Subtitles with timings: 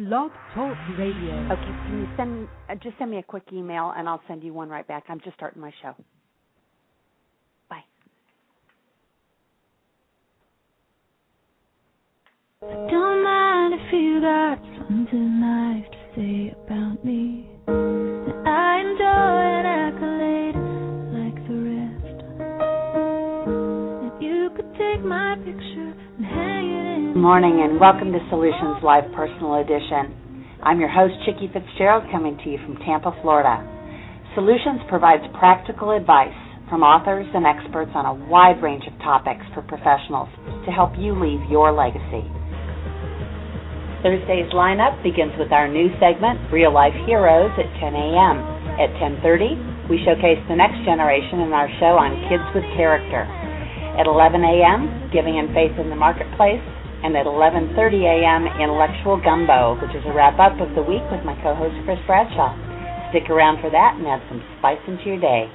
[0.00, 1.34] Blog Talk Radio.
[1.52, 4.54] Okay, can you send uh, just send me a quick email and I'll send you
[4.54, 5.04] one right back.
[5.10, 5.94] I'm just starting my show.
[7.68, 7.84] Bye.
[12.62, 14.58] Don't mind if you got
[14.88, 17.49] something nice to say about me.
[27.20, 30.56] Morning and welcome to Solutionz Live Personal Edition.
[30.64, 33.60] I'm your host, Chicke Fitzgerald, coming to you from Tampa, Florida.
[34.32, 36.32] Solutionz provides practical advice
[36.72, 40.32] from authors and experts on a wide range of topics for professionals
[40.64, 42.24] to help you leave your legacy.
[44.00, 48.36] Thursday's lineup begins with our new segment, Real Life Heroes, at 10 a.m.
[48.80, 53.28] At 10:30, we showcase the next generation in our show on Kids with Character.
[54.00, 56.64] At 11 a.m., Giving and Faith in the Marketplace,
[57.02, 61.24] and at 11:30 a.m., Intellectual Gumbo, which is a wrap up of the week with
[61.24, 62.52] my co-host Chris Bradshaw.
[63.10, 65.50] Stick around for that and add some spice into your day.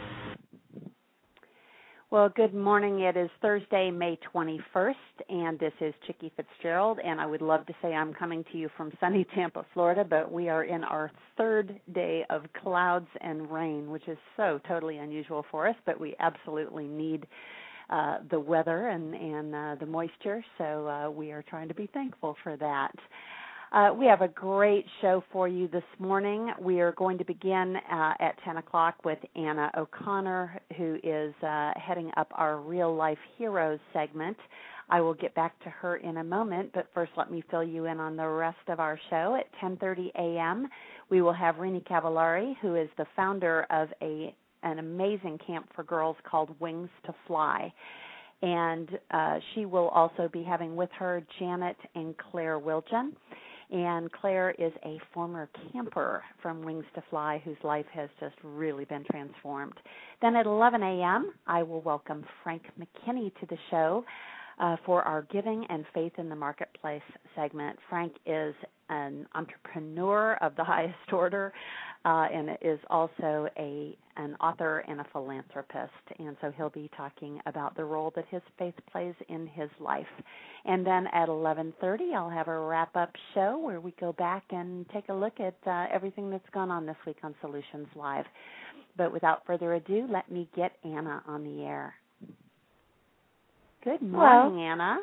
[2.11, 3.01] Well, good morning.
[3.01, 4.93] It is Thursday, May 21st,
[5.27, 6.99] and this is Chicke Fitzgerald.
[7.03, 10.31] And I would love to say I'm coming to you from sunny Tampa, Florida, but
[10.31, 15.45] we are in our third day of clouds and rain, which is so totally unusual
[15.51, 17.27] for us, but we absolutely need
[17.89, 21.87] uh, the weather and, and uh, the moisture, so uh, we are trying to be
[21.93, 22.93] thankful for that.
[23.71, 26.51] Uh, we have a great show for you this morning.
[26.61, 31.71] We are going to begin uh, at 10 o'clock with Anna O'Connor, who is uh,
[31.75, 34.37] heading up our Real Life Heroes segment.
[34.89, 37.85] I will get back to her in a moment, but first let me fill you
[37.85, 39.35] in on the rest of our show.
[39.37, 40.69] At 10:30 a.m.,
[41.09, 44.33] we will have Rini Cavallari, who is the founder of a
[44.65, 47.73] an amazing camp for girls called Wings to Fly
[48.41, 53.11] and uh, she will also be having with her Janet and Claire Wilgen
[53.71, 58.85] and Claire is a former camper from Wings to Fly whose life has just really
[58.85, 59.73] been transformed.
[60.21, 64.03] Then at 11 a.m., I will welcome Frank McKinney to the show.
[64.57, 67.01] Uh, for our Giving and Faith in the Marketplace
[67.35, 67.77] segment.
[67.89, 68.55] Frank is
[68.87, 71.51] an entrepreneur of the highest order
[72.05, 75.91] uh, and is also a an author and a philanthropist.
[76.19, 80.05] And so he'll be talking about the role that his faith plays in his life.
[80.63, 85.09] And then at 11:30, I'll have a wrap-up show where we go back and take
[85.09, 88.25] a look at uh, everything that's gone on this week on Solutionz Live.
[88.95, 91.93] But without further ado, let me get Anna on the air.
[93.83, 94.71] Good morning, Hello.
[94.71, 94.97] Anna.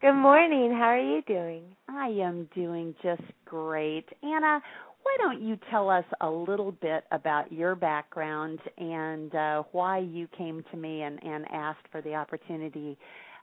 [0.00, 0.70] Good morning.
[0.70, 1.62] How are you doing?
[1.88, 4.06] I am doing just great.
[4.22, 4.60] Anna,
[5.04, 10.26] why don't you tell us a little bit about your background and uh, why you
[10.36, 12.96] came to me and, and asked for the opportunity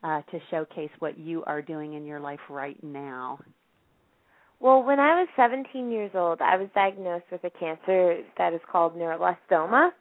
[0.04, 3.40] uh, to showcase what you are doing in your life right now?
[4.60, 8.62] Well, when I was 17 years old, I was diagnosed with a cancer that is
[8.72, 9.92] called neuroblastoma.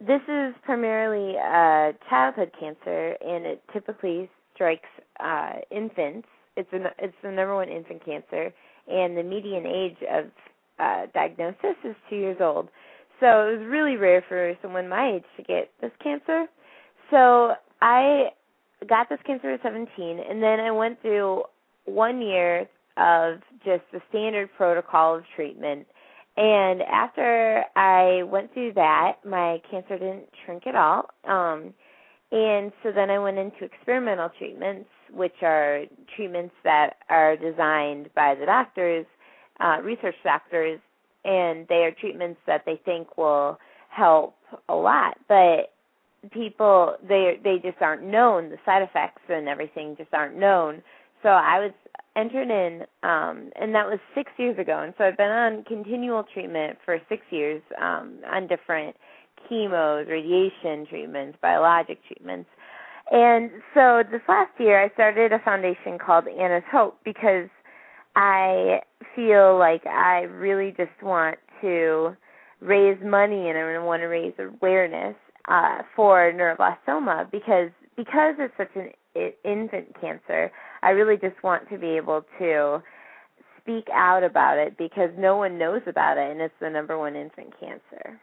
[0.00, 4.88] This is primarily a childhood cancer, and it typically strikes
[5.18, 6.28] uh, infants.
[6.56, 8.52] It's an, it's the number one infant cancer,
[8.88, 10.26] and the median age of
[10.78, 12.68] uh, diagnosis is two years old.
[13.20, 16.46] So it was really rare for someone my age to get this cancer.
[17.10, 18.30] So I
[18.88, 19.88] got this cancer at 17,
[20.28, 21.44] and then I went through
[21.86, 25.86] one year of just the standard protocol of treatment.
[26.36, 31.06] And after I went through that, my cancer didn't shrink at all.
[31.24, 31.72] Um,
[32.32, 38.34] and so then I went into experimental treatments, which are treatments that are designed by
[38.34, 39.06] the doctors
[39.60, 40.80] uh, research doctors,
[41.24, 43.58] and they are treatments that they think will
[43.90, 44.34] help
[44.68, 45.72] a lot, but
[46.32, 48.50] people they they just aren't known.
[48.50, 50.82] The side effects and everything just aren't known.
[51.22, 51.72] So I was
[52.16, 56.24] entered in, um, and that was six years ago, and so I've been on continual
[56.32, 58.96] treatment for six years um, on different
[59.48, 62.48] chemos, radiation treatments, biologic treatments.
[63.10, 67.48] And so this last year, I started a foundation called Anna's Hope because
[68.16, 68.80] I
[69.14, 72.16] feel like I really just want to
[72.60, 75.14] raise money and I want to raise awareness
[75.48, 78.90] uh, for neuroblastoma because because it's such an
[79.44, 80.50] infant cancer.
[80.82, 82.82] I really just want to be able to
[83.60, 87.16] speak out about it because no one knows about it, and it's the number one
[87.16, 88.20] infant cancer,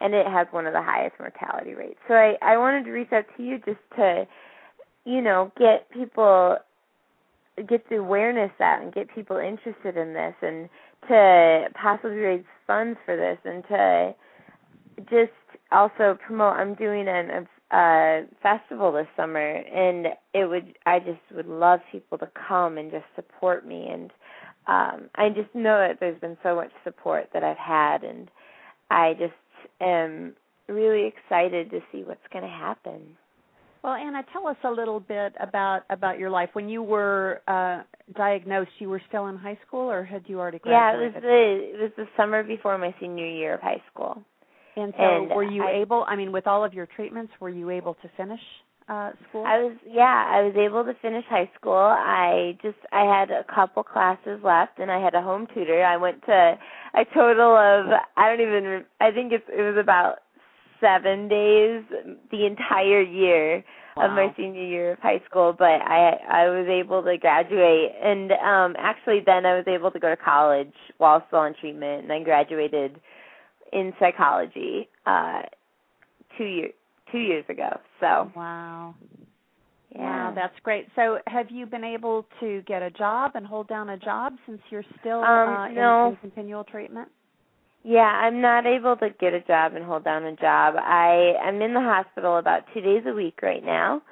[0.00, 1.98] and it has one of the highest mortality rates.
[2.06, 4.26] So I I wanted to reach out to you just to,
[5.04, 6.56] you know, get people
[7.62, 10.68] get the awareness out and get people interested in this and
[11.08, 14.14] to possibly raise funds for this and to
[15.10, 15.32] just
[15.70, 21.46] also promote I'm doing an a festival this summer and it would I just would
[21.46, 24.10] love people to come and just support me and
[24.66, 28.30] um I just know that there's been so much support that I've had and
[28.90, 29.34] I just
[29.80, 30.34] am
[30.68, 33.16] really excited to see what's going to happen.
[33.82, 36.50] Well, Anna, tell us a little bit about about your life.
[36.52, 37.82] When you were uh
[38.16, 41.00] diagnosed, you were still in high school, or had you already graduated?
[41.00, 44.22] Yeah, it was the it was the summer before my senior year of high school.
[44.76, 46.04] and so, and were you I- able?
[46.08, 48.40] I mean, with all of your treatments, were you able to finish
[48.88, 49.44] uh school?
[49.46, 51.74] I was yeah, I was able to finish high school.
[51.74, 55.84] I just I had a couple classes left and I had a home tutor.
[55.84, 56.58] I went to
[56.94, 57.86] a total of
[58.16, 60.16] I don't even I think it's it was about
[60.80, 61.84] 7 days
[62.30, 63.64] the entire year
[63.96, 68.30] of my senior year of high school, but I I was able to graduate and
[68.32, 72.12] um actually then I was able to go to college while still on treatment and
[72.12, 73.00] I graduated
[73.72, 75.42] in psychology uh
[76.36, 76.72] 2 years
[77.10, 77.80] 2 years ago.
[78.00, 78.94] So, Wow.
[79.90, 80.28] yeah.
[80.28, 80.86] Wow, that's great.
[80.94, 84.60] So, have you been able to get a job and hold down a job since
[84.70, 86.08] you're still Um, uh, in, no.
[86.10, 87.08] in continual treatment?
[87.88, 90.74] Yeah, I'm not able to get a job and hold down a job.
[90.76, 94.02] I am in the hospital about two days a week right now.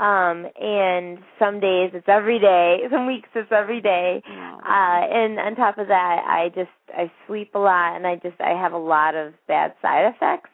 [0.00, 4.22] Um, and some days it's every day, some weeks it's every day.
[4.28, 8.40] Uh, and on top of that, I just I sleep a lot and I just
[8.40, 10.50] I have a lot of bad side effects.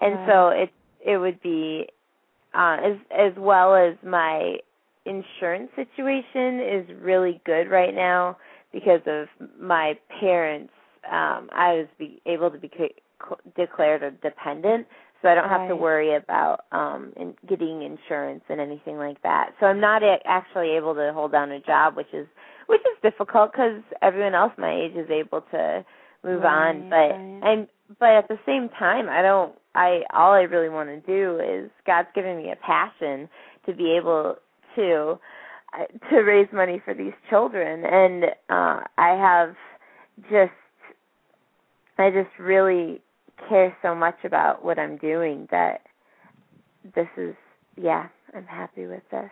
[0.00, 0.70] And so it
[1.04, 1.86] it would be
[2.54, 4.56] uh as as well as my
[5.04, 8.38] insurance situation is really good right now
[8.72, 9.28] because of
[9.60, 10.72] my parents
[11.10, 12.70] um I was be able to be
[13.56, 14.86] declared a dependent
[15.22, 19.50] so I don't have to worry about um in getting insurance and anything like that.
[19.60, 22.26] So I'm not a- actually able to hold down a job which is
[22.66, 25.84] which is difficult cuz everyone else my age is able to
[26.24, 27.40] move on but right.
[27.42, 31.38] I'm but at the same time I don't I all I really want to do
[31.40, 33.28] is God's given me a passion
[33.66, 34.36] to be able
[34.76, 35.18] to
[35.72, 39.54] uh, to raise money for these children and uh I have
[40.30, 40.52] just
[41.98, 43.00] I just really
[43.48, 45.82] care so much about what I'm doing that
[46.94, 47.34] this is
[47.76, 49.30] yeah, I'm happy with this.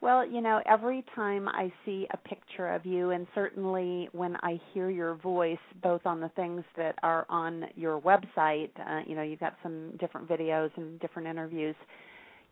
[0.00, 4.58] Well, you know, every time I see a picture of you, and certainly when I
[4.72, 9.22] hear your voice, both on the things that are on your website, uh, you know,
[9.22, 11.74] you've got some different videos and different interviews,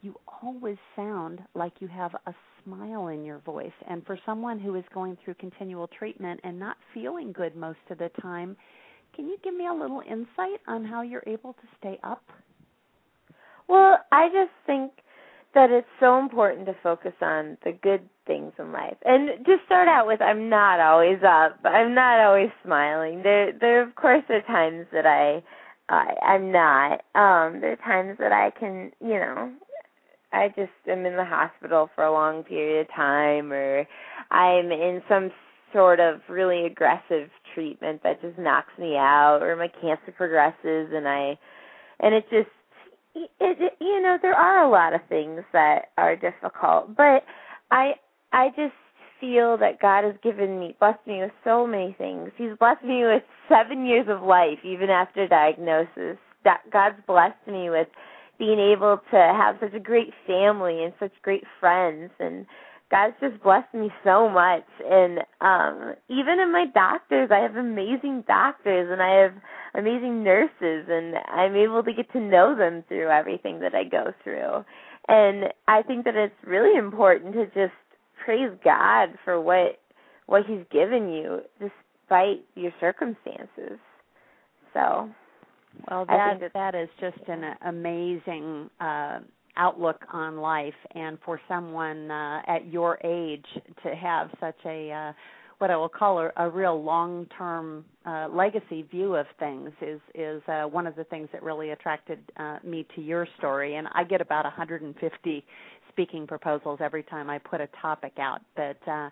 [0.03, 3.73] you always sound like you have a smile in your voice.
[3.89, 7.97] And for someone who is going through continual treatment and not feeling good most of
[7.97, 8.59] the time,
[9.19, 12.23] can you give me a little insight on how you're able to stay up?
[13.67, 14.93] Well, I just think
[15.57, 18.97] that it's so important to focus on the good things in life.
[19.05, 21.59] And just start out with I'm not always up.
[21.65, 23.23] I'm not always smiling.
[23.25, 25.43] There there of course are times that I
[25.93, 27.01] I I'm not.
[27.17, 29.51] Um there are times that I can, you know,
[30.33, 33.85] I just am in the hospital for a long period of time or
[34.31, 35.33] I'm in some
[35.73, 41.09] sort of really aggressive treatment that just knocks me out or my cancer progresses and
[41.09, 41.39] I
[42.01, 42.49] and it just
[43.15, 47.25] it, it you know there are a lot of things that are difficult but
[47.71, 47.93] i
[48.33, 48.75] i just
[49.21, 52.31] feel that god has given me blessed me with so many things.
[52.37, 56.19] He's blessed me with seven years of life even after diagnosis.
[56.45, 57.89] That god's blessed me with
[58.39, 62.47] being able to have such a great family and such great friends and
[62.91, 68.25] God's just blessed me so much and um even in my doctors I have amazing
[68.27, 69.35] doctors and I have
[69.75, 74.13] amazing nurses and I'm able to get to know them through everything that I go
[74.25, 74.65] through.
[75.07, 77.77] And I think that it's really important to just
[78.25, 79.79] praise God for what
[80.27, 83.79] what he's given you despite your circumstances.
[84.75, 85.09] So,
[85.91, 89.21] Well, I think that- that is just an amazing uh,
[89.59, 93.45] outlook on life, and for someone uh, at your age
[93.83, 95.13] to have such a uh,
[95.59, 100.41] what I will call a, a real long-term uh, legacy view of things is is
[100.49, 103.77] uh, one of the things that really attracted uh, me to your story.
[103.77, 105.45] And I get about 150
[105.91, 108.79] speaking proposals every time I put a topic out, but.
[108.91, 109.11] Uh,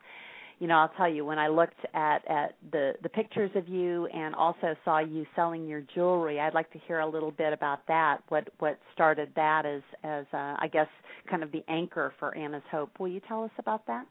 [0.59, 4.07] you know, I'll tell you when I looked at at the the pictures of you
[4.07, 6.41] and also saw you selling your jewelry.
[6.41, 8.19] I'd like to hear a little bit about that.
[8.29, 10.89] What what started that as as uh, I guess
[11.29, 12.99] kind of the anchor for Anna's Hope.
[12.99, 14.07] Will you tell us about that?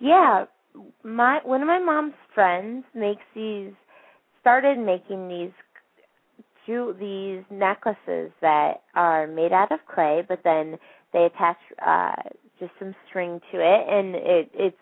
[0.00, 0.46] yeah,
[1.04, 3.72] my one of my mom's friends makes these
[4.40, 5.52] started making these
[7.00, 10.78] these necklaces that are made out of clay, but then
[11.12, 12.12] they attach uh
[12.60, 14.76] just some string to it, and it it's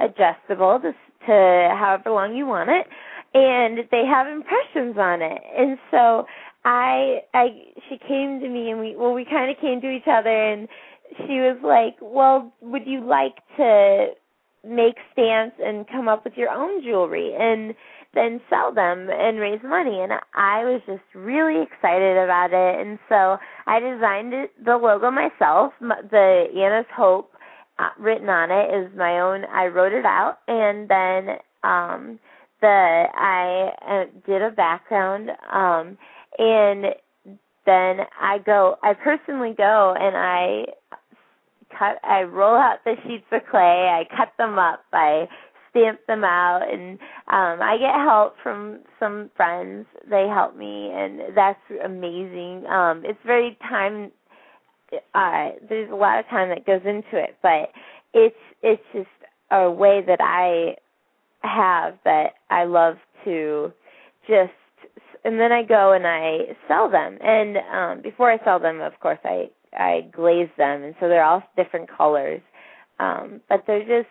[0.00, 0.92] adjustable to
[1.26, 2.86] to however long you want it,
[3.34, 6.26] and they have impressions on it, and so
[6.66, 7.48] I I
[7.88, 10.68] she came to me and we well we kind of came to each other and
[11.18, 14.08] she was like, "Well, would you like to
[14.66, 17.74] make stamps and come up with your own jewelry and
[18.14, 20.00] then sell them and raise money?
[20.00, 22.80] And I was just really excited about it.
[22.80, 23.36] And so
[23.66, 27.30] I designed it, the logo myself the Anna's Hope
[27.78, 32.18] uh, written on it is my own I wrote it out and then um
[32.60, 35.98] the I uh, did a background um
[36.38, 36.86] and
[37.66, 40.66] then I go I personally go and I
[41.78, 45.28] cut I roll out the sheets of clay, I cut them up, I
[45.70, 49.86] stamp them out and um I get help from some friends.
[50.08, 52.66] They help me and that's amazing.
[52.66, 54.12] Um it's very time
[55.14, 57.70] uh there's a lot of time that goes into it, but
[58.14, 59.08] it's it's just
[59.50, 60.76] a way that I
[61.46, 63.72] have that I love to
[64.28, 64.52] just
[65.24, 67.18] and then I go and I sell them.
[67.20, 71.24] And um before I sell them, of course, I I glaze them, and so they're
[71.24, 72.40] all different colors.
[72.98, 74.08] Um, but they're just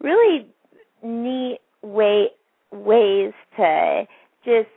[0.00, 0.46] really
[1.02, 2.28] neat way
[2.72, 4.04] ways to
[4.44, 4.68] just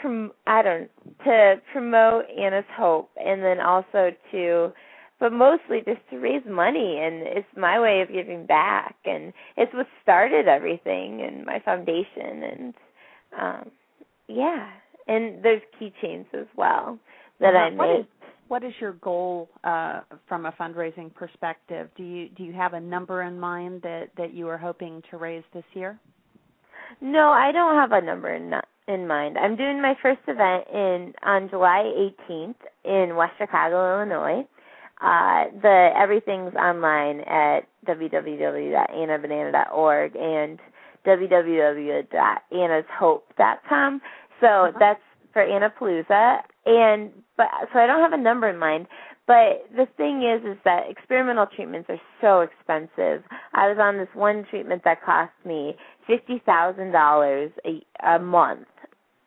[0.00, 0.90] prom- I don't
[1.24, 4.72] to promote Anna's Hope, and then also to
[5.18, 9.72] but mostly just to raise money and it's my way of giving back and it's
[9.74, 12.74] what started everything and my foundation and
[13.38, 13.70] um
[14.28, 14.70] yeah
[15.06, 16.98] and there's keychains as well
[17.38, 18.06] that I made
[18.50, 21.88] what is your goal uh, from a fundraising perspective?
[21.96, 25.18] Do you do you have a number in mind that that you are hoping to
[25.18, 26.00] raise this year?
[27.00, 28.50] No, I don't have a number in
[28.88, 29.38] in mind.
[29.38, 34.44] I'm doing my first event in on July 18th in West Chicago, Illinois.
[35.00, 40.58] Uh, the everything's online at www.annabanana.org and
[41.06, 44.00] www.annashope.com.
[44.40, 44.72] So uh-huh.
[44.78, 45.00] that's
[45.32, 48.86] for Annapalooza and but so I don't have a number in mind.
[49.30, 53.22] But the thing is, is that experimental treatments are so expensive.
[53.54, 58.66] I was on this one treatment that cost me fifty thousand dollars a month,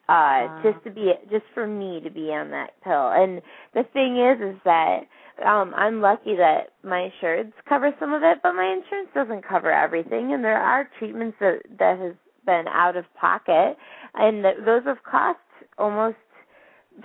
[0.09, 0.61] uh, wow.
[0.61, 3.11] just to be just for me to be on that pill.
[3.15, 3.41] And
[3.73, 5.07] the thing is, is that
[5.47, 9.71] um I'm lucky that my insurance covers some of it, but my insurance doesn't cover
[9.71, 10.33] everything.
[10.33, 13.77] And there are treatments that that has been out of pocket,
[14.15, 15.39] and that those have cost
[15.77, 16.17] almost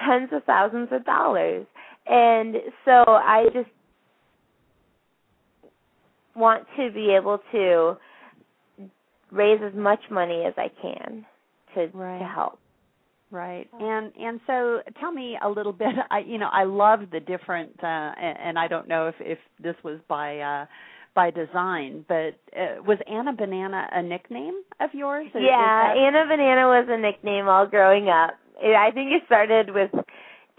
[0.05, 1.65] tens of thousands of dollars.
[2.09, 3.69] And so I just
[6.35, 7.97] want to be able to
[9.31, 11.27] raise as much money as I can
[11.75, 12.19] to right.
[12.19, 12.59] to help.
[13.31, 13.69] Right.
[13.79, 17.73] And and so tell me a little bit I you know I love the different
[17.83, 20.67] uh and, and I don't know if if this was by uh
[21.15, 25.27] by design, but uh, was Anna Banana a nickname of yours?
[25.35, 25.97] Is, yeah, is that...
[25.97, 28.35] Anna Banana was a nickname all growing up.
[28.63, 29.91] I think it started with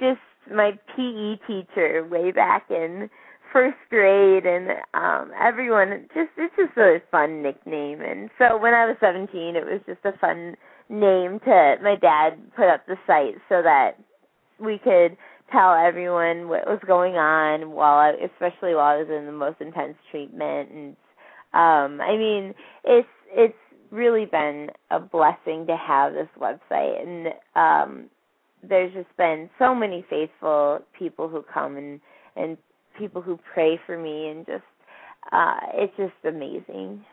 [0.01, 0.19] just
[0.53, 3.09] my PE teacher way back in
[3.51, 8.01] first grade and um everyone just it's just a fun nickname.
[8.01, 10.55] And so when I was 17 it was just a fun
[10.89, 13.91] name to my dad put up the site so that
[14.59, 15.17] we could
[15.51, 19.61] tell everyone what was going on while I, especially while I was in the most
[19.61, 20.69] intense treatment.
[20.71, 20.95] And
[21.53, 22.53] um I mean
[22.83, 23.57] it's it's
[23.91, 27.01] really been a blessing to have this website.
[27.01, 28.09] And um
[28.67, 31.99] there's just been so many faithful people who come and
[32.35, 32.57] and
[32.97, 34.63] people who pray for me and just
[35.31, 37.03] uh it's just amazing.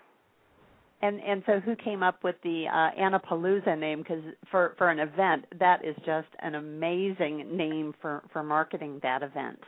[1.03, 3.99] And and so who came up with the uh Annapalooza name?
[3.99, 9.23] Because for for an event that is just an amazing name for for marketing that
[9.23, 9.61] event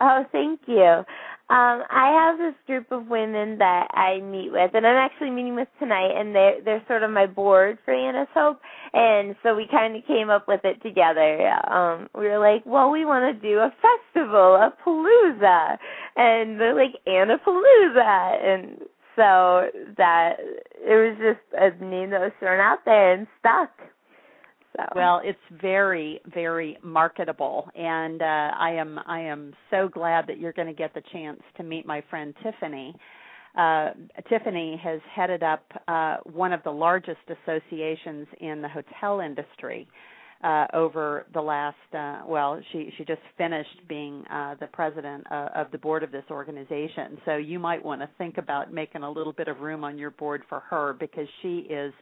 [0.00, 1.04] Oh, thank you.
[1.50, 5.54] Um, I have this group of women that I meet with, and I'm actually meeting
[5.54, 8.60] with tonight, and they're they're sort of my board for Anna's Hope,
[8.94, 11.50] and so we kind of came up with it together.
[11.70, 15.76] Um, we were like, well, we want to do a festival, a palooza,
[16.16, 18.78] and they're like Anna Palooza, and
[19.14, 23.70] so that it was just a name that was thrown out there and stuck.
[24.76, 24.82] So.
[24.96, 30.52] Well, it's very, very marketable, and uh, I am I am so glad that you're
[30.52, 32.94] going to get the chance to meet my friend Tiffany.
[33.56, 33.90] Uh,
[34.28, 39.86] Tiffany has headed up uh, one of the largest associations in the hotel industry
[40.42, 41.76] uh, over the last.
[41.96, 46.10] Uh, well, she she just finished being uh, the president uh, of the board of
[46.10, 47.18] this organization.
[47.24, 50.10] So you might want to think about making a little bit of room on your
[50.10, 51.92] board for her because she is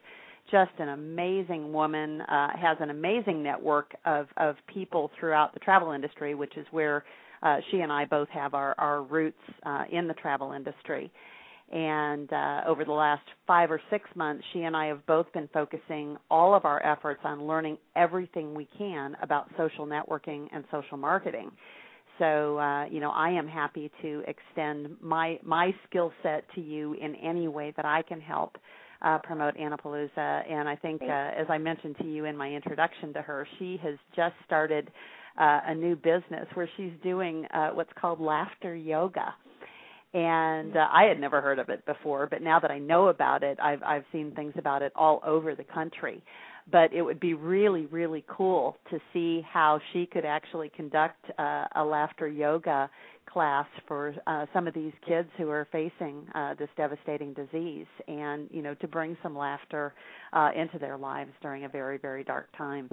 [0.50, 5.92] just an amazing woman, uh, has an amazing network of, of people throughout the travel
[5.92, 7.04] industry, which is where
[7.42, 11.10] uh, she and I both have our, our roots uh, in the travel industry.
[11.72, 15.48] And uh, over the last five or six months, she and I have both been
[15.54, 20.98] focusing all of our efforts on learning everything we can about social networking and social
[20.98, 21.50] marketing.
[22.18, 26.92] so uh, you know I am happy to extend my my skill set to you
[26.94, 28.58] in any way that I can help
[29.02, 30.50] uh, promote Annapalooza.
[30.50, 33.78] And I think, uh, as I mentioned to you in my introduction to her, she
[33.82, 34.90] has just started
[35.38, 39.34] uh, a new business where she's doing uh, what's called laughter yoga.
[40.14, 43.42] And uh, I had never heard of it before, but now that I know about
[43.42, 46.22] it, I've I've seen things about it all over the country
[46.70, 51.66] but it would be really really cool to see how she could actually conduct uh,
[51.76, 52.88] a laughter yoga
[53.26, 58.48] class for uh, some of these kids who are facing uh, this devastating disease and
[58.50, 59.94] you know to bring some laughter
[60.32, 62.88] uh, into their lives during a very very dark time.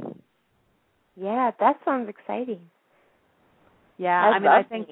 [1.16, 2.62] Yeah that sounds exciting
[4.00, 4.88] yeah, I'd I mean, I think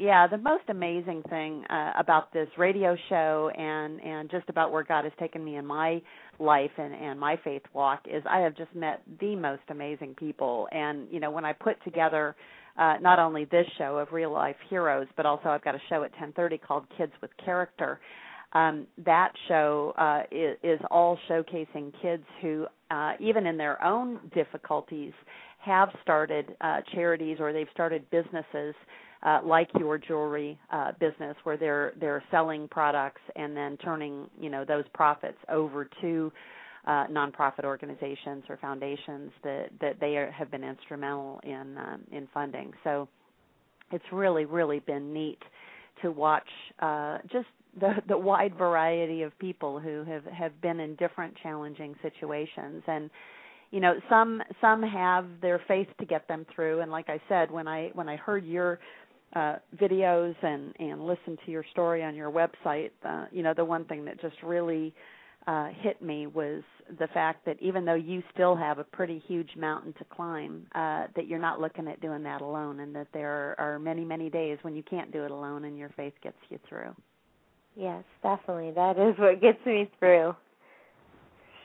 [0.00, 4.82] yeah, the most amazing thing uh, about this radio show and and just about where
[4.82, 6.02] God has taken me in my
[6.40, 10.66] life and and my faith walk is I have just met the most amazing people.
[10.72, 12.34] And you know, when I put together
[12.76, 16.02] uh, not only this show of real life heroes, but also I've got a show
[16.02, 18.00] at 10:30 called Kids with Character.
[18.52, 24.18] Um, that show uh, is, is all showcasing kids who, uh, even in their own
[24.34, 25.12] difficulties,
[25.60, 28.74] have started uh, charities or they've started businesses
[29.22, 34.48] uh, like your jewelry uh, business, where they're they're selling products and then turning you
[34.48, 36.32] know those profits over to
[36.86, 42.26] uh, nonprofit organizations or foundations that that they are, have been instrumental in um, in
[42.32, 42.72] funding.
[42.82, 43.08] So
[43.92, 45.40] it's really really been neat
[46.00, 46.48] to watch
[46.78, 47.48] uh, just
[47.78, 53.10] the the wide variety of people who have have been in different challenging situations and
[53.70, 56.80] you know some some have their faith to get them through.
[56.80, 58.78] And like i said when i when i heard your
[59.36, 63.64] uh videos and and listened to your story on your website uh you know the
[63.64, 64.92] one thing that just really
[65.46, 66.62] uh hit me was
[66.98, 71.06] the fact that even though you still have a pretty huge mountain to climb uh
[71.14, 74.58] that you're not looking at doing that alone and that there are many many days
[74.62, 76.94] when you can't do it alone and your faith gets you through.
[77.76, 78.72] Yes definitely.
[78.72, 80.34] That is what gets me through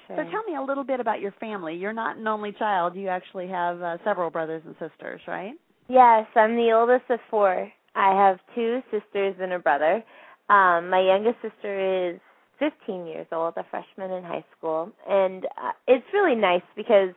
[0.08, 1.76] so tell me a little bit about your family.
[1.76, 2.96] You're not an only child.
[2.96, 5.54] You actually have uh, several brothers and sisters, right?
[5.88, 7.72] Yes, I'm the oldest of four.
[7.96, 10.04] I have two sisters and a brother.
[10.50, 12.20] Um, my youngest sister is
[12.60, 17.14] 15 years old, a freshman in high school, and uh, it's really nice because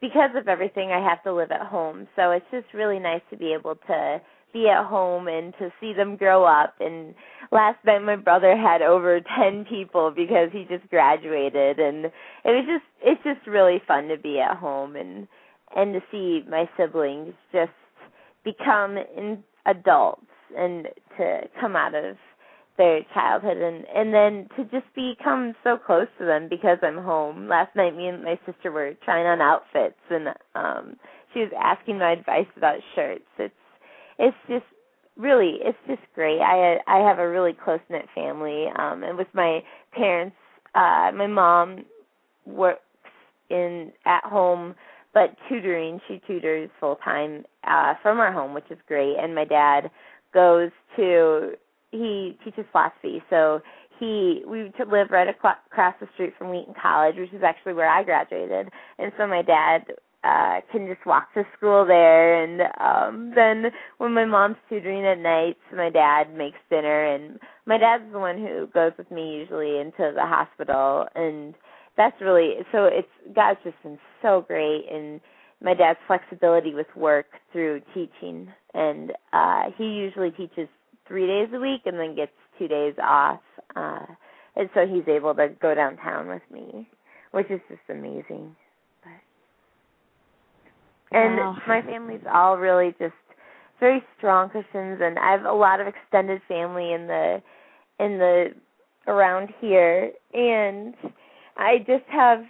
[0.00, 2.08] because of everything I have to live at home.
[2.16, 4.20] So it's just really nice to be able to
[4.52, 7.14] be at home and to see them grow up and
[7.52, 12.12] last night my brother had over 10 people because he just graduated and it
[12.46, 15.28] was just it's just really fun to be at home and
[15.76, 17.70] and to see my siblings just
[18.44, 22.16] become in adults and to come out of
[22.78, 27.48] their childhood and and then to just become so close to them because I'm home.
[27.48, 30.96] Last night me and my sister were trying on outfits and um
[31.34, 33.26] she was asking my advice about shirts.
[33.38, 33.54] It's
[34.20, 34.64] it's just
[35.16, 36.40] really it's just great.
[36.40, 39.60] I I have a really close knit family, um, and with my
[39.92, 40.36] parents,
[40.74, 41.84] uh, my mom
[42.46, 42.80] works
[43.48, 44.74] in at home
[45.12, 46.00] but tutoring.
[46.06, 49.16] She tutors full time uh, from our home, which is great.
[49.20, 49.90] And my dad
[50.32, 51.54] goes to
[51.90, 53.60] he teaches philosophy, so
[53.98, 58.04] he we live right across the street from Wheaton College, which is actually where I
[58.04, 58.68] graduated.
[58.98, 59.86] And so my dad
[60.24, 62.42] uh can just walk to school there.
[62.42, 67.04] And um then when my mom's tutoring at nights my dad makes dinner.
[67.04, 71.06] And my dad's the one who goes with me usually into the hospital.
[71.14, 71.54] And
[71.96, 74.84] that's really so it's God's just been so great.
[74.90, 75.20] And
[75.62, 78.48] my dad's flexibility with work through teaching.
[78.74, 80.68] And uh he usually teaches
[81.08, 83.40] 3 days a week and then gets 2 days off.
[83.74, 84.06] Uh
[84.56, 86.88] and so he's able to go downtown with me
[87.32, 88.54] which is just amazing
[91.12, 91.56] and wow.
[91.66, 93.14] my family's all really just
[93.80, 97.42] very strong Christians, and I have a lot of extended family in the
[97.98, 98.48] in the
[99.06, 100.94] around here, and
[101.56, 102.44] I just have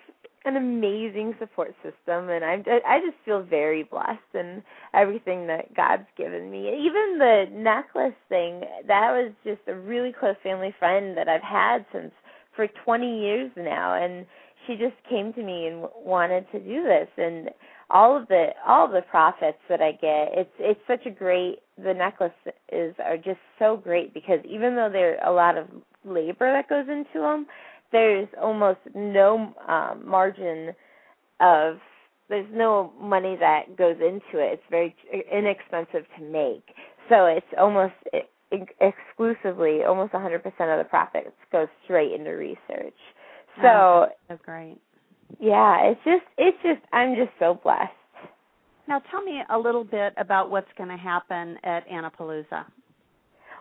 [0.44, 4.62] an amazing support system, and I'm I just feel very blessed in
[4.94, 6.68] everything that God's given me.
[6.68, 11.84] Even the necklace thing, that was just a really close family friend that I've had
[11.92, 12.12] since
[12.56, 14.26] for 20 years now, and
[14.66, 17.50] she just came to me and wanted to do this, and
[17.90, 21.58] all of the all of the profits that I get, it's it's such a great
[21.76, 25.66] the necklaces are just so great because even though there's a lot of
[26.04, 27.46] labor that goes into them,
[27.92, 30.70] there's almost no um, margin
[31.40, 31.78] of
[32.28, 34.60] there's no money that goes into it.
[34.60, 34.94] It's very
[35.32, 36.64] inexpensive to make,
[37.08, 37.94] so it's almost
[38.80, 42.98] exclusively almost 100% of the profits goes straight into research.
[43.62, 44.78] So oh, that's great
[45.38, 47.92] yeah, it's just it's just I'm just so blessed.
[48.88, 52.64] Now, tell me a little bit about what's going to happen at Annapalooza.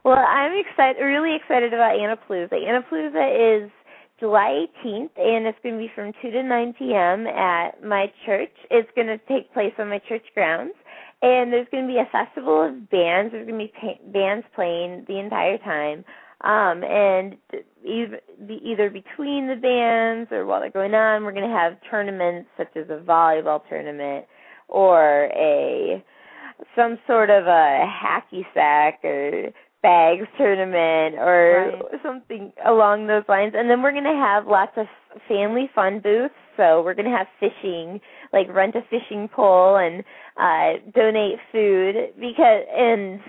[0.03, 2.53] Well, I'm excited, really excited about Annapalooza.
[2.53, 3.71] Annapalooza is
[4.19, 7.27] July 18th, and it's going to be from 2 to 9 p.m.
[7.27, 8.51] at my church.
[8.71, 10.73] It's going to take place on my church grounds,
[11.21, 13.31] and there's going to be a festival of bands.
[13.31, 16.03] There's going to be pa- bands playing the entire time,
[16.41, 17.35] um, and
[17.83, 22.49] either, either between the bands or while they're going on, we're going to have tournaments
[22.57, 24.25] such as a volleyball tournament
[24.67, 26.03] or a
[26.75, 29.49] some sort of a hacky sack or
[29.81, 32.01] bags tournament or right.
[32.03, 33.53] something along those lines.
[33.55, 34.87] And then we're going to have lots of
[35.27, 36.33] family fun booths.
[36.57, 38.01] So we're going to have fishing,
[38.33, 40.03] like rent a fishing pole and
[40.37, 43.19] uh donate food because and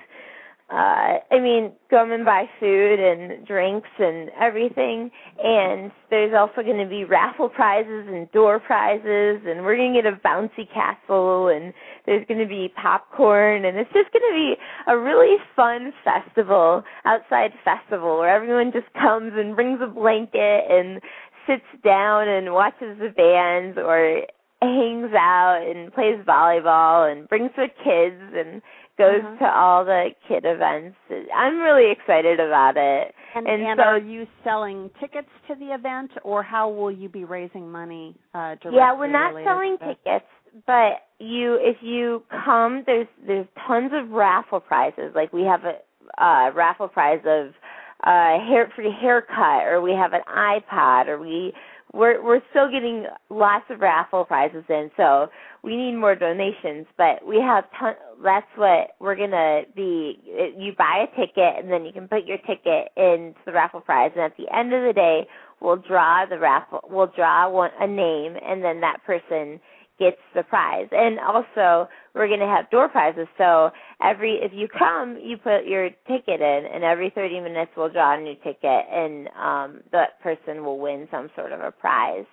[0.70, 5.10] uh I mean come and buy food and drinks and everything.
[5.42, 10.02] And there's also going to be raffle prizes and door prizes and we're going to
[10.02, 11.74] get a bouncy castle and
[12.06, 14.54] there's going to be popcorn and it's just going to be
[14.86, 21.00] a really fun festival outside festival where everyone just comes and brings a blanket and
[21.46, 24.22] sits down and watches the bands or
[24.62, 28.60] hangs out and plays volleyball and brings the kids and
[29.00, 29.38] goes uh-huh.
[29.38, 30.96] to all the kid events.
[31.34, 33.14] I'm really excited about it.
[33.34, 37.08] And, and, and so, are you selling tickets to the event, or how will you
[37.08, 38.14] be raising money?
[38.34, 40.26] Uh, yeah, we're not selling tickets,
[40.66, 45.12] but you if you come, there's there's tons of raffle prizes.
[45.14, 47.54] Like we have a uh, raffle prize of
[48.02, 51.52] uh hair free haircut, or we have an iPod, or we
[51.92, 55.28] we're we're still getting lots of raffle prizes in, so
[55.62, 56.86] we need more donations.
[56.96, 57.94] But we have ton.
[58.22, 60.18] That's what we're gonna be.
[60.56, 64.12] You buy a ticket, and then you can put your ticket into the raffle prize,
[64.14, 65.26] and at the end of the day,
[65.60, 66.80] we'll draw the raffle.
[66.88, 69.60] We'll draw one a name, and then that person
[70.00, 70.88] gets the prize.
[70.90, 73.28] And also, we're going to have door prizes.
[73.38, 73.70] So
[74.02, 78.18] every if you come, you put your ticket in, and every 30 minutes we'll draw
[78.18, 82.24] a new ticket, and um, that person will win some sort of a prize.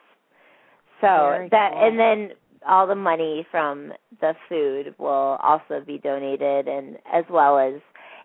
[1.02, 1.88] So Very that cool.
[1.88, 2.30] and then
[2.68, 7.76] all the money from the food will also be donated, and as well as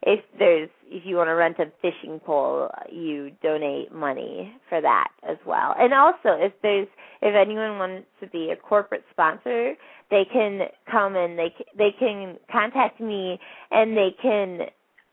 [0.03, 5.09] if there's if you want to rent a fishing pole, you donate money for that
[5.29, 5.75] as well.
[5.79, 6.89] And also, if there's
[7.23, 9.75] if anyone wants to be a corporate sponsor,
[10.11, 13.39] they can come and they they can contact me
[13.71, 14.61] and they can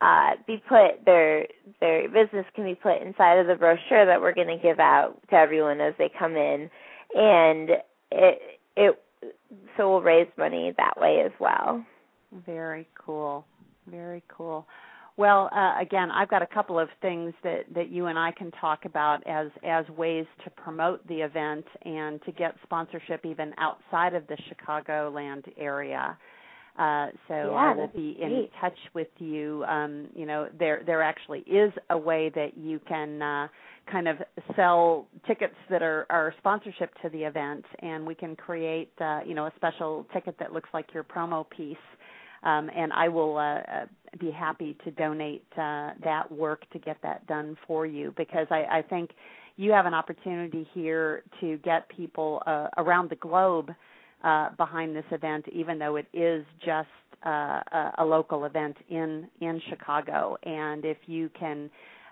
[0.02, 1.46] uh be put their
[1.80, 5.18] their business can be put inside of the brochure that we're going to give out
[5.30, 6.70] to everyone as they come in
[7.16, 7.70] and
[8.12, 8.40] it
[8.76, 9.00] it
[9.78, 11.84] so we'll raise money that way as well.
[12.46, 13.46] Very cool.
[13.90, 14.66] Very cool.
[15.18, 18.52] Well, uh, again, I've got a couple of things that, that you and I can
[18.52, 24.14] talk about as as ways to promote the event and to get sponsorship even outside
[24.14, 26.18] of the Chicagoland area.
[26.78, 29.66] Uh, so Yeah, I will be in touch with you.
[29.68, 33.48] Um, you know, there there actually is a way that you can uh,
[33.92, 34.18] kind of
[34.56, 39.34] sell tickets that are, are sponsorship to the event, and we can create uh, you
[39.34, 41.76] know a special ticket that looks like your promo piece
[42.44, 43.86] um, and I will uh, uh,
[44.20, 48.64] be happy to donate uh, that work to get that done for you because I,
[48.72, 49.12] I think
[49.58, 53.72] you have an opportunity here to get people uh, around the globe
[54.24, 56.88] uh, behind this event, even though it is just
[57.26, 57.30] uh,
[57.72, 60.38] a, a local event in in Chicago.
[60.44, 61.70] And if you can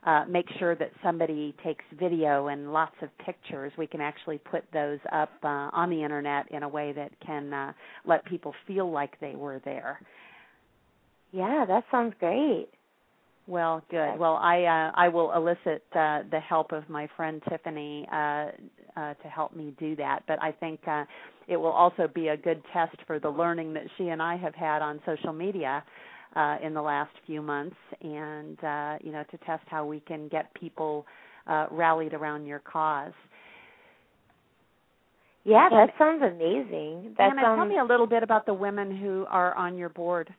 [0.07, 4.63] uh, make sure that somebody takes video and lots of pictures, we can actually put
[4.71, 7.73] those up uh, on the internet in a way that can uh,
[8.05, 9.99] let people feel like they were there.
[11.33, 12.69] Yeah, that sounds great.
[13.47, 14.17] Well, good.
[14.17, 19.13] Well, I uh, I will elicit uh, the help of my friend Tiffany uh, uh,
[19.13, 20.23] to help me do that.
[20.27, 21.03] But I think uh,
[21.49, 24.55] it will also be a good test for the learning that she and I have
[24.55, 25.83] had on social media
[26.37, 30.27] uh, in the last few months, and uh, you know, to test how we can
[30.27, 31.05] get people
[31.47, 33.13] uh, rallied around your cause.
[35.43, 37.15] Yeah, And- that sounds amazing.
[37.17, 39.89] That Anna, sounds tell me a little bit about the women who are on your
[39.89, 40.31] board.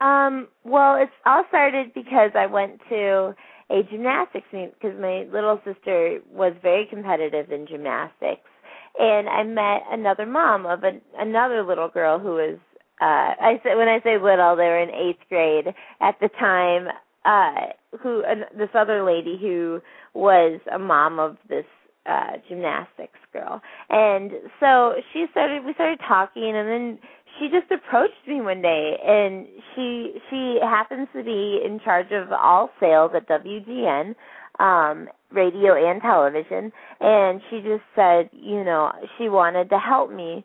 [0.00, 3.36] Um, well, it's all started because I went to
[3.70, 8.50] a gymnastics meet because my little sister was very competitive in gymnastics,
[8.98, 12.58] and I met another mom of an, another little girl who was.
[13.00, 16.88] Uh, I say when I say little, they were in eighth grade at the time.
[17.24, 19.80] Uh, who uh, this other lady who
[20.14, 21.64] was a mom of this
[22.06, 26.98] uh gymnastics girl and so she started we started talking and then
[27.38, 32.32] she just approached me one day and she she happens to be in charge of
[32.32, 34.14] all sales at WGN
[34.58, 40.44] um radio and television and she just said you know she wanted to help me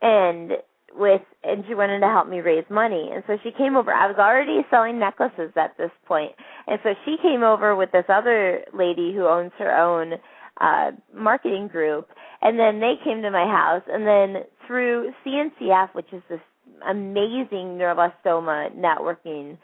[0.00, 0.52] and
[0.94, 3.10] with and she wanted to help me raise money.
[3.12, 3.92] And so she came over.
[3.92, 6.32] I was already selling necklaces at this point.
[6.66, 10.14] And so she came over with this other lady who owns her own
[10.60, 12.08] uh marketing group.
[12.42, 13.82] And then they came to my house.
[13.88, 16.40] And then through CNCF which is this
[16.86, 19.58] amazing neuroblastoma networking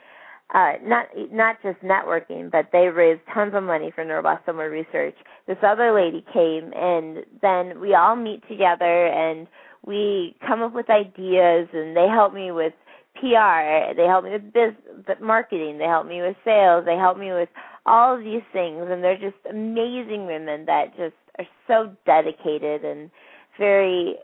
[0.53, 5.15] uh, not not just networking, but they raised tons of money for neuroblastoma research.
[5.47, 9.47] This other lady came, and then we all meet together and
[9.85, 12.73] we come up with ideas, and they help me with
[13.15, 14.73] PR, they help me with biz
[15.21, 17.49] marketing, they help me with sales, they help me with
[17.85, 23.09] all of these things, and they're just amazing women that just are so dedicated and
[23.57, 24.15] very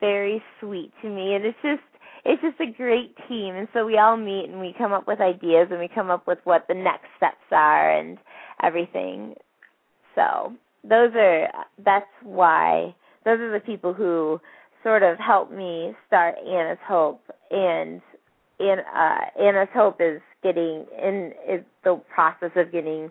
[0.00, 1.34] very sweet to me.
[1.34, 1.82] And it's just
[2.24, 3.54] it's just a great team.
[3.54, 6.26] And so we all meet and we come up with ideas and we come up
[6.26, 8.18] with what the next steps are and
[8.62, 9.34] everything.
[10.14, 11.48] So those are
[11.84, 14.40] that's why those are the people who
[14.82, 18.00] sort of helped me start Anna's Hope and
[18.58, 23.10] in uh Anna's Hope is getting in is the process of getting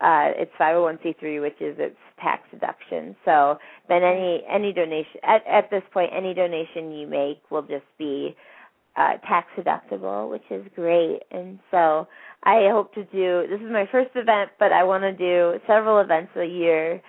[0.00, 3.16] uh it's 501c3 which is its tax deduction.
[3.24, 3.58] So
[3.88, 8.36] then any any donation at at this point any donation you make will just be
[8.96, 11.20] uh tax deductible which is great.
[11.30, 12.08] And so
[12.44, 16.00] i hope to do this is my first event but i want to do several
[16.00, 17.00] events a year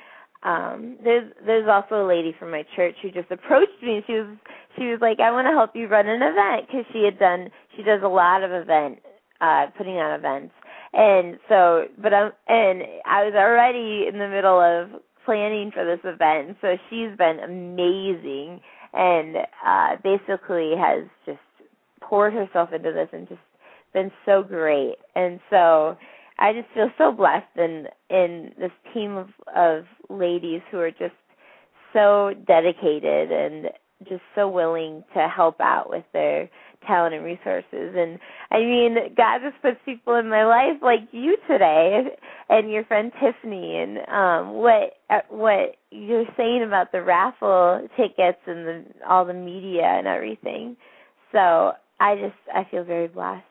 [0.43, 3.95] um there's there's also a lady from my church who just approached me.
[3.95, 4.37] And she was
[4.77, 7.49] she was like i want to help you run an event because she had done
[7.75, 8.99] she does a lot of event
[9.41, 10.53] uh putting on events.
[10.93, 16.03] And so but i'm and i was already in the middle of planning for this
[16.03, 18.59] event so she's been amazing
[18.93, 21.39] and uh basically has just
[22.01, 23.39] poured herself into this and just
[23.93, 24.95] been so great.
[25.15, 25.97] And so
[26.43, 31.15] I just feel so blessed in in this team of of ladies who are just
[31.93, 33.67] so dedicated and
[34.09, 36.49] just so willing to help out with their
[36.85, 38.19] talent and resources and
[38.51, 42.01] I mean God just puts people in my life like you today
[42.49, 44.97] and your friend Tiffany and um what
[45.29, 50.75] what you're saying about the raffle tickets and the all the media and everything.
[51.31, 53.45] So I just I feel very blessed.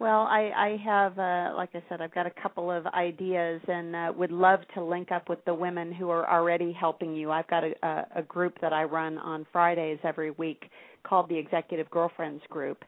[0.00, 3.94] Well, I, I have, uh, like I said, I've got a couple of ideas and
[3.94, 7.30] uh, would love to link up with the women who are already helping you.
[7.30, 10.70] I've got a, a, a group that I run on Fridays every week
[11.02, 12.82] called the Executive Girlfriends Group.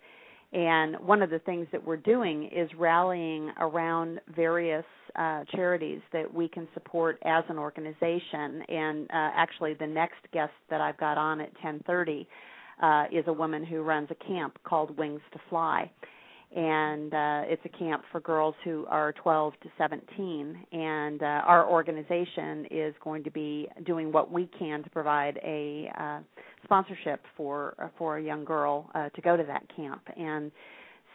[0.54, 6.32] And one of the things that we're doing is rallying around various uh, charities that
[6.32, 8.62] we can support as an organization.
[8.70, 12.26] And uh, actually, the next guest that I've got on at 10:30
[12.82, 15.90] uh, is a woman who runs a camp called Wings to Fly
[16.54, 20.66] and uh, it's a camp for girls who are 12 to 17.
[20.72, 25.90] And uh, our organization is going to be doing what we can to provide a
[25.98, 26.20] uh,
[26.64, 30.02] sponsorship for uh, for a young girl uh, to go to that camp.
[30.16, 30.52] And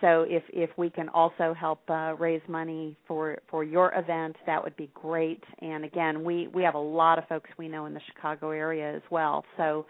[0.01, 4.63] so, if if we can also help uh, raise money for for your event, that
[4.63, 5.43] would be great.
[5.59, 8.95] And again, we we have a lot of folks we know in the Chicago area
[8.95, 9.43] as well.
[9.55, 9.85] So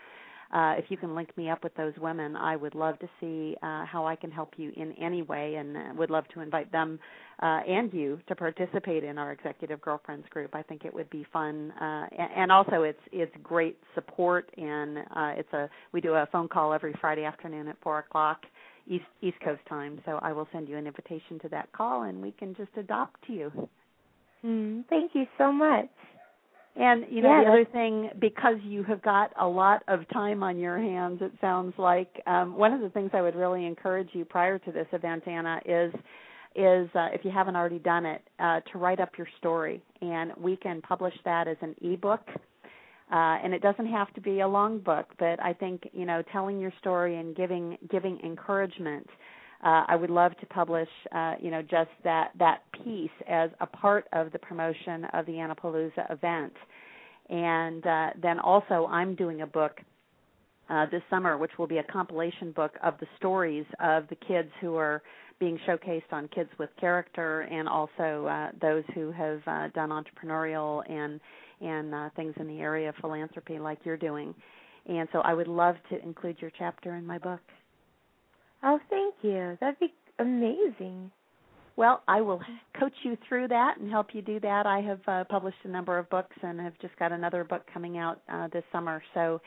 [0.54, 3.56] uh, if you can link me up with those women, I would love to see
[3.62, 6.72] uh, how I can help you in any way, and uh, would love to invite
[6.72, 7.00] them
[7.42, 10.56] uh, and you to participate in our executive girlfriends group.
[10.56, 15.00] I think it would be fun, uh, and, and also it's it's great support, and
[15.00, 18.42] uh, it's a we do a phone call every Friday afternoon at four o'clock.
[18.90, 22.22] East East Coast time, so I will send you an invitation to that call, and
[22.22, 23.52] we can just adopt you.
[24.46, 25.90] Mm, thank you so much.
[26.80, 30.44] And you know yeah, the other thing, because you have got a lot of time
[30.44, 34.10] on your hands, it sounds like um, one of the things I would really encourage
[34.13, 35.92] you prior to this event, Anna, is
[36.56, 40.32] is uh, if you haven't already done it, uh, to write up your story, and
[40.38, 42.22] we can publish that as an ebook.
[43.10, 46.22] Uh, and it doesn't have to be a long book, but I think you know
[46.32, 49.08] telling your story and giving giving encouragement
[49.63, 53.65] uh, I would love to publish, uh, you know, just that that piece as a
[53.65, 56.54] part of the promotion of the Annapalooza event.
[57.30, 59.82] And uh, then also, I'm doing a book
[60.70, 64.50] uh, this summer, which will be a compilation book of the stories of the kids
[64.62, 65.02] who are
[65.39, 70.89] being showcased on Kids with Character, and also uh, those who have uh, done entrepreneurial
[70.89, 71.20] and
[71.60, 74.36] and things in the area of philanthropy, like you're doing.
[74.86, 77.39] And so, I would love to include your chapter in my book.
[78.63, 79.58] Oh, thank you.
[79.60, 81.12] That'd be amazing.
[81.76, 82.41] Well, I will
[82.80, 84.65] coach you through that and help you do that.
[84.65, 87.98] I have uh, published a number of books and have just got another book coming
[87.98, 89.02] out uh, this summer.
[89.13, 89.39] So,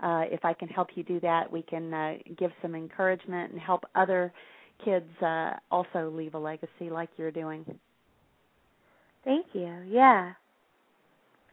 [0.00, 3.60] uh, if I can help you do that, we can uh, give some encouragement and
[3.60, 4.32] help other
[4.84, 7.64] kids uh, also leave a legacy like you're doing.
[9.24, 9.72] Thank you.
[9.88, 10.32] Yeah.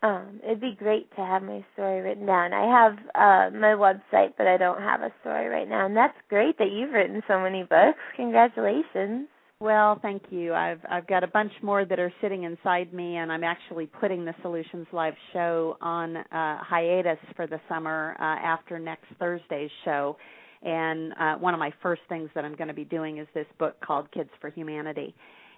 [0.02, 2.54] Um, it'd be great to have my story written down.
[2.54, 5.86] I have uh my website, but I don't have a story right now.
[5.86, 8.00] And that's great that you've written so many books.
[8.16, 9.28] Congratulations.
[9.62, 10.54] Well, thank you.
[10.54, 14.24] I've I've got a bunch more that are sitting inside me, and I'm actually putting
[14.24, 20.16] the Solutionz Live show on uh, hiatus for the summer uh, after next Thursday's show.
[20.62, 23.46] And uh, one of my first things that I'm going to be doing is this
[23.58, 25.14] book called Kids for Humanity.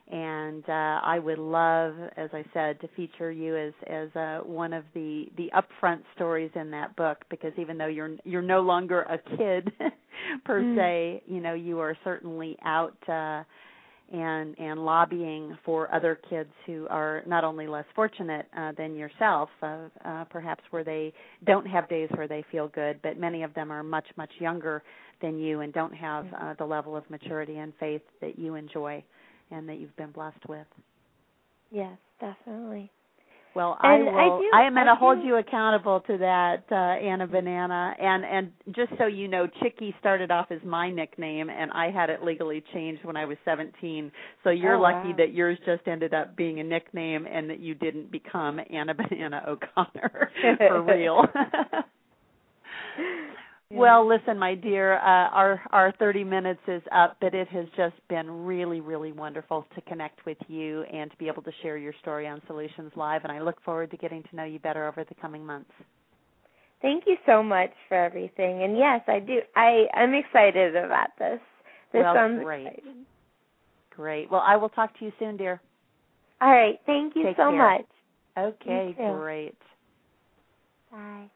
[0.10, 4.74] And uh, I would love, as I said, to feature you as as uh, one
[4.74, 9.04] of the the upfront stories in that book because even though you're you're no longer
[9.04, 9.72] a kid
[10.46, 10.76] per Mm.
[10.76, 12.98] se, you know you are certainly out.
[13.08, 13.44] Uh,
[14.14, 19.50] and and lobbying for other kids who are not only less fortunate uh, than yourself,
[19.64, 21.14] uh, uh, perhaps where they
[21.46, 24.84] don't have days where they feel good, but many of them are much much younger
[25.22, 29.02] than you and don't have uh, the level of maturity and faith that you enjoy
[29.52, 30.68] and that you've been blessed with.
[31.72, 32.92] Yes, definitely.
[33.54, 34.40] Well, And I I will.
[34.40, 37.94] do- I am going to hold you accountable to that, uh, Anna Banana.
[38.00, 42.10] And and just so you know, Chicke started off as my nickname, and I had
[42.10, 44.10] it legally changed when I was 17.
[44.46, 45.16] So you're Oh, lucky wow.
[45.18, 49.44] that yours just ended up being a nickname, and that you didn't become Anna Banana
[49.46, 51.26] O'Connor for real.
[53.74, 57.96] Well, listen, my dear, uh, our our 30 minutes is up, but it has just
[58.10, 61.94] been really, really wonderful to connect with you and to be able to share your
[62.02, 63.24] story on Solutionz Live.
[63.24, 65.72] And I look forward to getting to know you better over the coming months.
[66.82, 68.64] Thank you so much for everything.
[68.64, 69.40] And yes, I do.
[69.56, 71.40] I I'm excited about this.
[71.94, 72.68] This Well, sounds great.
[72.68, 73.06] exciting.
[73.96, 74.32] Great.
[74.32, 75.62] Well, I will talk to you soon, dear.
[76.42, 76.80] All right.
[76.86, 77.58] Thank you Take so care.
[77.58, 77.86] much.
[78.38, 79.58] Okay, great.
[80.92, 81.30] Bye.